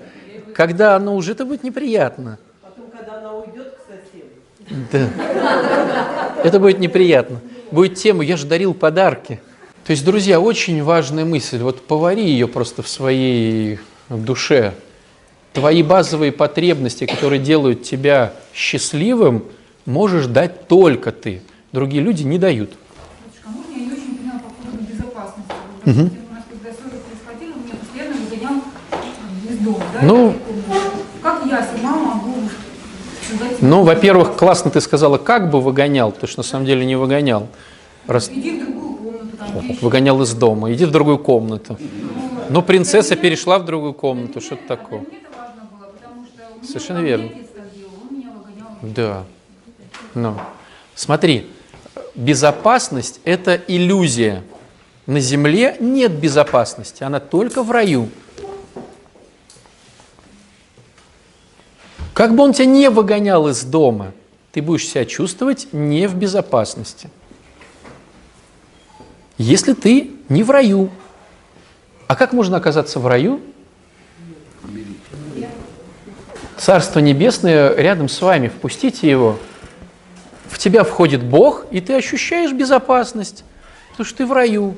[0.53, 2.37] когда оно уже, это будет неприятно.
[2.61, 3.78] Потом, когда она уйдет.
[4.69, 5.09] Да.
[6.43, 7.41] Это будет неприятно.
[7.71, 9.39] Будет тема, я же дарил подарки.
[9.85, 11.59] То есть, друзья, очень важная мысль.
[11.59, 13.79] Вот повари ее просто в своей
[14.09, 14.73] душе.
[15.53, 19.43] Твои базовые потребности, которые делают тебя счастливым,
[19.85, 22.71] можешь дать только ты другие люди не дают.
[23.45, 25.53] А можно я не очень поняла по поводу безопасности?
[25.85, 25.99] Угу.
[25.99, 28.63] У нас когда ссоры происходили, меня постоянно выгонял
[29.49, 29.83] из дома.
[29.93, 29.99] Да?
[30.01, 30.35] Ну,
[31.21, 32.49] как я сама могу
[33.61, 37.47] ну, во-первых, классно ты сказала, как бы выгонял, потому что на самом деле не выгонял.
[38.07, 38.29] Раз...
[38.29, 39.37] Иди в другую комнату.
[39.37, 41.77] Там, выгонял из дома, иди в другую комнату.
[41.79, 45.03] Ну, Но принцесса перешла в другую комнату, что-то такое.
[46.63, 47.29] Совершенно верно.
[48.81, 49.23] Да.
[50.15, 50.35] Ну,
[50.95, 51.47] смотри,
[52.15, 54.43] безопасность– это иллюзия.
[55.05, 58.09] На земле нет безопасности, она только в раю.
[62.19, 64.11] Как бы он тебя не выгонял из дома,
[64.51, 67.09] ты будешь себя чувствовать не в безопасности.
[69.37, 70.89] Если ты не в раю.
[72.07, 73.39] А как можно оказаться в раю?
[76.57, 79.39] Царство Небесное рядом с вами, впустите его–
[80.49, 83.45] в тебя входит Бог, и ты ощущаешь безопасность,
[83.91, 84.75] потому что ты в раю.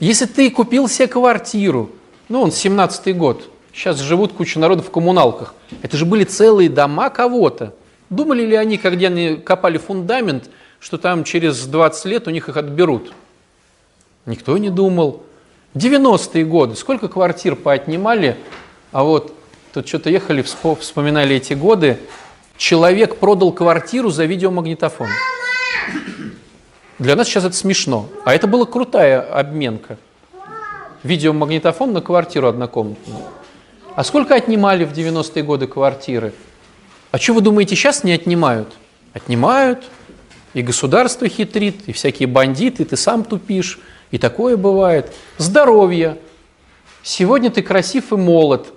[0.00, 1.92] Если ты купил себе квартиру,
[2.28, 7.10] ну, он 17-й год, сейчас живут куча народу в коммуналках, это же были целые дома
[7.10, 7.74] кого-то.
[8.08, 12.56] Думали ли они, когда они копали фундамент, что там через 20 лет у них их
[12.56, 13.12] отберут?
[14.26, 15.22] Никто не думал.
[15.74, 18.36] 90-е годы, сколько квартир поотнимали,
[18.90, 19.32] а вот
[19.72, 21.98] тут что-то ехали, вспоминали эти годы,
[22.56, 25.08] человек продал квартиру за видеомагнитофон.
[26.98, 28.08] Для нас сейчас это смешно.
[28.24, 29.96] А это была крутая обменка.
[31.02, 33.22] Видеомагнитофон на квартиру однокомнатную.
[34.00, 36.32] А сколько отнимали в 90-е годы квартиры?
[37.10, 38.72] А что вы думаете, сейчас не отнимают?
[39.12, 39.84] Отнимают,
[40.54, 43.78] и государство хитрит, и всякие бандиты, ты сам тупишь,
[44.10, 45.12] и такое бывает.
[45.36, 46.16] Здоровье.
[47.02, 48.72] Сегодня ты красив и молод.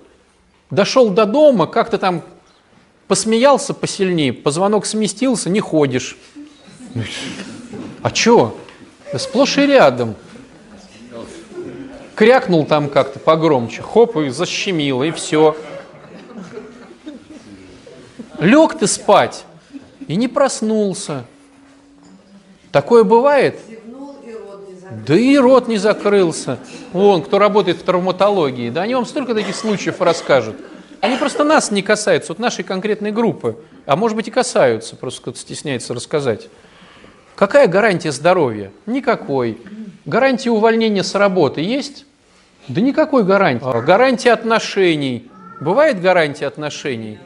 [0.68, 2.22] Дошел до дома, как-то там
[3.08, 6.18] Посмеялся посильнее, позвонок сместился, не ходишь.
[8.02, 8.54] А чё?
[9.16, 10.16] Сплошь и рядом.
[12.14, 15.56] Крякнул там как-то погромче, хоп, и защемило, и все.
[18.38, 19.44] Лег ты спать
[20.06, 21.24] и не проснулся.
[22.70, 23.58] Такое бывает?
[25.06, 26.58] Да и рот не закрылся.
[26.92, 30.56] Вон, кто работает в травматологии, да они вам столько таких случаев расскажут.
[31.00, 33.58] Они просто нас не касаются, вот нашей конкретной группы.
[33.86, 36.48] А может быть и касаются, просто кто-то стесняется рассказать.
[37.36, 38.70] Какая гарантия здоровья?
[38.86, 39.58] Никакой.
[40.06, 42.06] Гарантия увольнения с работы есть?
[42.68, 43.66] Да никакой гарантии.
[43.66, 45.28] А гарантия отношений.
[45.60, 47.18] Бывает гарантия отношений?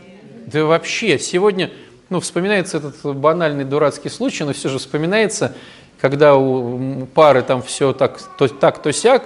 [0.46, 1.70] Да вообще, сегодня,
[2.08, 5.54] ну, вспоминается этот банальный дурацкий случай, но все же вспоминается,
[6.00, 9.24] когда у пары там все так, то, так, то сяк,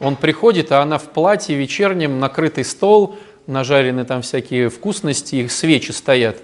[0.00, 3.16] он приходит, а она в платье вечернем, накрытый стол,
[3.46, 6.38] нажарены там всякие вкусности, их свечи стоят.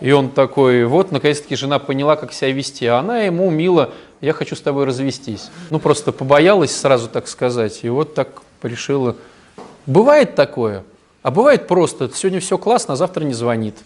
[0.00, 2.86] И он такой, вот, наконец-таки жена поняла, как себя вести.
[2.86, 3.90] А она ему мило,
[4.20, 5.50] я хочу с тобой развестись.
[5.70, 7.80] Ну, просто побоялась сразу так сказать.
[7.82, 9.16] И вот так решила.
[9.86, 10.84] Бывает такое.
[11.22, 13.76] А бывает просто, сегодня все классно, а завтра не звонит.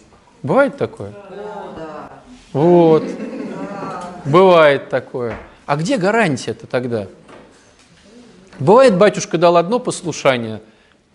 [0.43, 1.13] Бывает такое?
[2.51, 3.03] Вот.
[4.25, 5.37] Бывает такое.
[5.65, 7.07] А где гарантия-то тогда?
[8.59, 10.61] Бывает, батюшка дал одно послушание,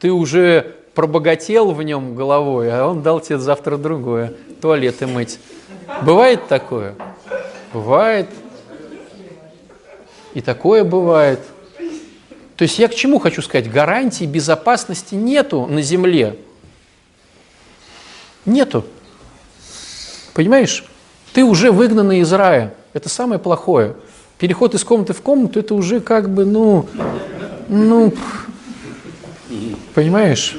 [0.01, 5.39] ты уже пробогател в нем головой, а он дал тебе завтра другое, туалеты мыть.
[6.03, 6.97] Бывает такое?
[7.73, 8.29] Бывает.
[10.35, 11.39] И такое бывает.
[12.57, 13.71] То есть я к чему хочу сказать?
[13.71, 16.37] Гарантии безопасности нету на земле.
[18.45, 18.85] Нету.
[20.35, 20.85] Понимаешь?
[21.33, 22.75] Ты уже выгнанный из рая.
[22.93, 23.95] Это самое плохое.
[24.37, 26.89] Переход из комнаты в комнату, это уже как бы, ну,
[27.69, 28.13] ну,
[29.95, 30.59] понимаешь?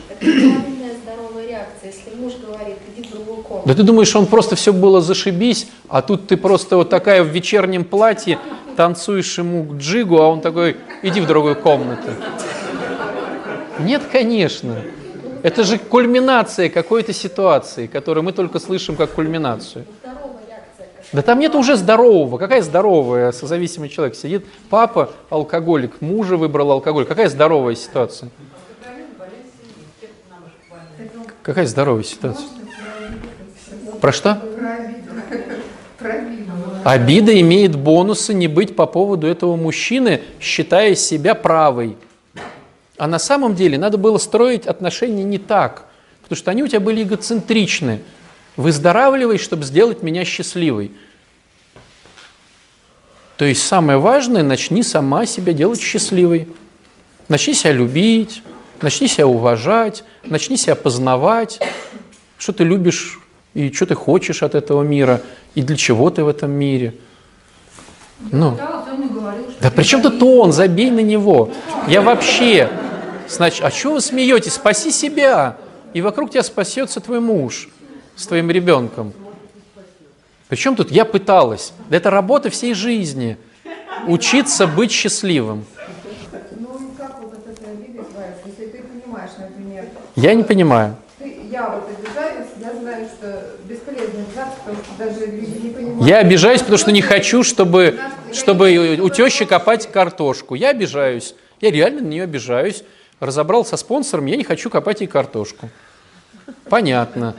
[3.65, 7.27] Да ты думаешь, он просто все было зашибись, а тут ты просто вот такая в
[7.27, 8.39] вечернем платье,
[8.75, 12.09] танцуешь ему джигу, а он такой, иди в другую комнату.
[13.79, 14.75] Нет, конечно.
[15.41, 19.85] Это же кульминация какой-то ситуации, которую мы только слышим как кульминацию.
[21.11, 22.37] Да там нет уже здорового.
[22.37, 24.15] Какая здоровая созависимый человек?
[24.15, 27.05] Сидит папа алкоголик, мужа выбрал алкоголь.
[27.05, 28.29] Какая здоровая ситуация?
[31.50, 32.45] Какая здоровая ситуация?
[34.00, 34.39] Про что?
[36.84, 41.97] Обида имеет бонусы не быть по поводу этого мужчины, считая себя правой.
[43.00, 45.86] А на самом деле надо было строить отношения не так,
[46.22, 48.04] потому что они у тебя были эгоцентричны.
[48.56, 50.91] Выздоравливай, чтобы сделать меня счастливой.
[53.38, 56.47] То есть самое важное, начни сама себя делать счастливой.
[57.28, 58.43] Начни себя любить,
[58.84, 61.59] начни себя уважать, начни себя познавать,
[62.38, 63.19] что ты любишь
[63.53, 65.21] и что ты хочешь от этого мира,
[65.55, 66.95] и для чего ты в этом мире.
[68.32, 68.55] Ну.
[68.55, 68.84] Да,
[69.19, 70.51] говорил, при чем тут он?
[70.51, 71.51] Забей на него.
[71.88, 72.69] Я вообще...
[73.27, 74.53] Значит, а чего вы смеетесь?
[74.53, 75.57] Спаси себя.
[75.93, 77.69] И вокруг тебя спасется твой муж
[78.15, 79.13] с твоим ребенком.
[80.47, 81.73] Причем тут я пыталась.
[81.91, 83.38] Это работа всей жизни.
[84.07, 85.65] Учиться быть счастливым.
[86.59, 88.41] Ну и как вот от этой обиды избавиться?
[88.47, 89.86] Если ты понимаешь, например,
[90.22, 90.97] Я не понимаю.
[91.49, 96.05] я вот обижаюсь, я знаю, что бесполезно обижаться, потому что даже люди не понимают.
[96.05, 97.97] Я обижаюсь, потому что не хочу, чтобы,
[98.34, 100.55] чтобы у тещи копать картошку.
[100.55, 101.36] Я обижаюсь.
[101.61, 102.84] Я реально на нее обижаюсь.
[103.22, 105.70] Разобрал со спонсором, я не хочу копать ей картошку.
[106.67, 107.34] Понятно.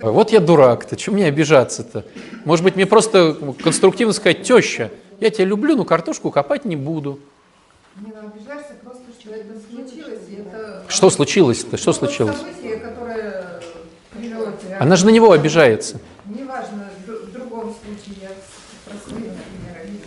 [0.00, 2.06] Вот я дурак-то, чего мне обижаться-то?
[2.46, 7.20] Может быть, мне просто конструктивно сказать, теща, я тебя люблю, но картошку копать не буду.
[8.00, 9.52] Не ну, обижаешься просто, что это...
[10.92, 11.78] Что случилось-то?
[11.78, 12.36] Что случилось?
[14.78, 15.98] Она же на него обижается.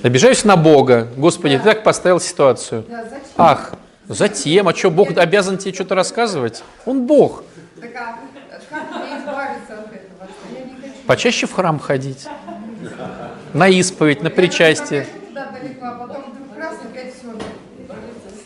[0.03, 1.07] Обижаюсь на Бога.
[1.17, 2.86] Господи, ты так поставил ситуацию.
[2.88, 3.19] Да, зачем?
[3.38, 3.73] Ах,
[4.07, 6.63] затем, а что, Бог обязан тебе что-то рассказывать?
[6.86, 7.43] Он Бог.
[7.81, 8.19] Так а
[8.69, 10.27] как мне избавиться от этого?
[10.27, 10.93] Что я не хочу.
[11.07, 12.27] Почаще в храм ходить.
[13.53, 15.07] На исповедь, на причастие.
[15.29, 17.31] Туда далеко, а потом вдруг раз, опять все.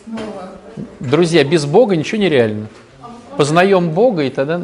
[0.04, 0.52] Снова.
[1.00, 2.66] Друзья, без Бога ничего не реально.
[3.36, 4.60] Познаем Бога, и тогда...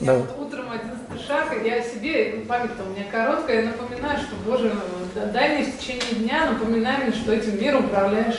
[0.00, 0.18] Я Да.
[0.40, 4.72] утром один шаг, и я себе, ну, память-то у меня короткая, я напоминаю, что, Боже,
[5.16, 8.38] да- дай мне в течение дня, напоминай мне, что этим миром управляешь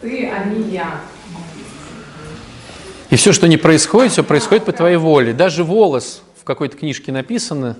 [0.00, 1.00] ты, а не я.
[3.10, 5.32] И все, что не происходит, все происходит по твоей воле.
[5.32, 7.76] Даже волос, в какой-то книжке написано,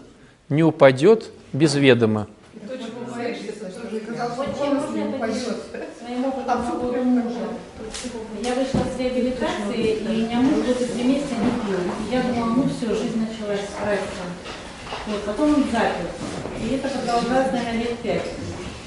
[0.49, 2.29] не упадет без ведома.
[2.55, 5.57] И то, чего боишься, это тоже Сказал, что Вот голос чем не можно упадет.
[5.99, 7.49] Своим опытом по поводу мужа.
[8.45, 11.81] Я вышла с реабилитации, и меня муж года три месяца не пил.
[11.81, 14.23] И я думала, ну все, жизнь началась с проекта.
[15.07, 16.07] Вот, потом он запер.
[16.63, 18.23] И это продолжалось, наверное, лет пять.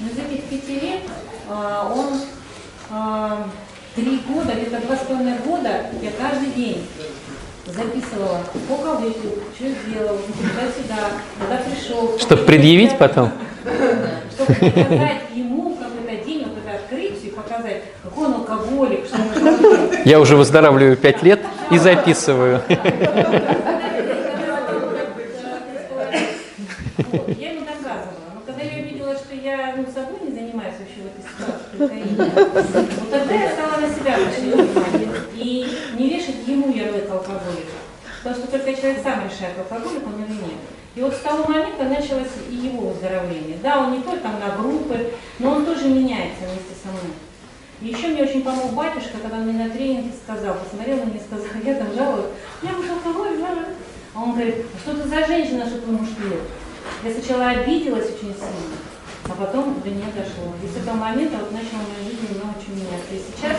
[0.00, 1.00] Но из этих пяти лет
[1.48, 2.20] а, он
[2.90, 3.46] а,
[3.94, 6.86] три года, где-то два с половиной года, я каждый день
[7.66, 12.18] записывала, сколько выпил, что сделал, туда-сюда, куда пришел.
[12.18, 13.30] Чтобы предъявить потом?
[14.34, 16.78] чтобы показать ему какой-то день, вот это
[17.70, 19.22] показать, какой он алкоголик, что он.
[20.04, 21.40] Я уже выздоравливаю пять лет
[21.70, 22.60] и записываю.
[22.68, 22.76] Я
[27.52, 28.34] ему доказывала.
[28.34, 32.04] Но когда я увидела, что я ну, собой не занимаюсь вообще в этой ситуации,
[33.00, 35.08] вот тогда я стала на себя обращать внимание.
[35.34, 35.66] И
[35.98, 37.76] не вешать ему ярлык алкоголика.
[38.22, 40.60] Потому что только человек сам решает, алкоголик он или нет.
[40.94, 43.56] И вот с того момента началось и его выздоровление.
[43.62, 47.14] Да, он не только там на группы, но он тоже меняется вместе со мной.
[47.82, 51.18] И еще мне очень помог батюшка, когда он мне на тренинге сказал, посмотрел на меня
[51.18, 52.26] и сказал, я там жалуюсь,
[52.62, 53.76] я муж алкоголь, жалуюсь.
[54.14, 56.40] А он говорит, а что ты за женщина, что твой муж пьет?
[57.04, 58.76] Я сначала обиделась очень сильно,
[59.24, 60.52] а потом до меня дошло.
[60.62, 63.14] И с этого момента вот начала моя жизнь немного очень меняться.
[63.14, 63.56] И сейчас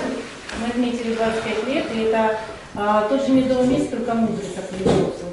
[0.59, 2.37] мы отметили 25 лет, и это
[2.75, 5.25] а, тот же медовый месяц, только мудрость активизировался.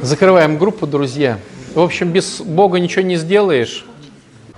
[0.00, 1.38] Закрываем группу, друзья.
[1.74, 3.84] В общем, без Бога ничего не сделаешь.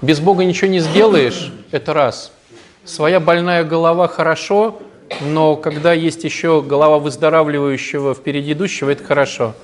[0.00, 2.32] Без Бога ничего не сделаешь, это раз.
[2.84, 4.80] Своя больная голова хорошо,
[5.20, 9.54] но когда есть еще голова выздоравливающего впереди идущего, это хорошо.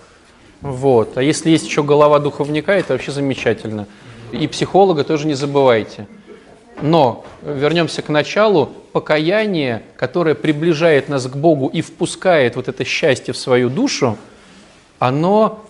[0.60, 1.16] Вот.
[1.16, 3.86] А если есть еще голова духовника, это вообще замечательно.
[4.30, 6.06] И психолога тоже не забывайте.
[6.82, 8.70] Но вернемся к началу.
[8.92, 14.18] Покаяние, которое приближает нас к Богу и впускает вот это счастье в свою душу,
[14.98, 15.64] оно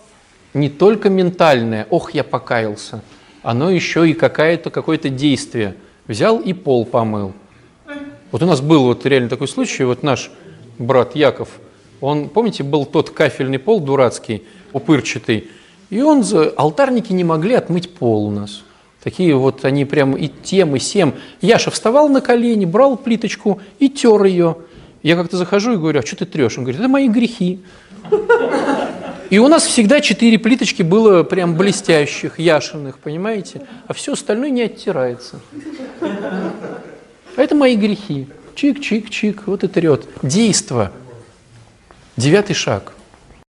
[0.53, 3.01] не только ментальное, ох, я покаялся,
[3.41, 5.75] оно еще и какое-то какое-то действие.
[6.07, 7.33] Взял и пол помыл.
[8.31, 10.31] Вот у нас был вот реально такой случай, вот наш
[10.77, 11.49] брат Яков,
[12.01, 15.49] он, помните, был тот кафельный пол дурацкий, упырчатый,
[15.89, 16.23] и он,
[16.55, 18.63] алтарники не могли отмыть пол у нас.
[19.03, 21.15] Такие вот они прям и тем, и сем.
[21.41, 24.57] Яша вставал на колени, брал плиточку и тер ее.
[25.03, 26.57] Я как-то захожу и говорю, а что ты трешь?
[26.57, 27.59] Он говорит, это мои грехи.
[29.29, 33.67] И у нас всегда четыре плиточки было прям блестящих, яшенных, понимаете?
[33.87, 35.39] А все остальное не оттирается.
[36.01, 38.27] А это мои грехи.
[38.55, 40.07] Чик-чик-чик, вот и трет.
[40.23, 40.91] Действо.
[42.17, 42.93] Девятый шаг.